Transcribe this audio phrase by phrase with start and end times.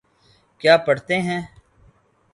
[0.61, 1.41] کیا پڑھتے ہیں